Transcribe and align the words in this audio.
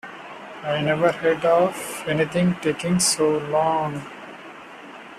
I 0.63 0.81
never 0.81 1.11
heard 1.11 1.45
of 1.45 2.03
anything 2.07 2.55
taking 2.55 2.99
so 2.99 3.37
long. 3.37 4.01